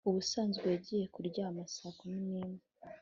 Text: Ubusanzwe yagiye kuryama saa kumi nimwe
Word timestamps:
Ubusanzwe 0.09 0.65
yagiye 0.73 1.05
kuryama 1.13 1.61
saa 1.75 1.95
kumi 1.97 2.17
nimwe 2.27 2.59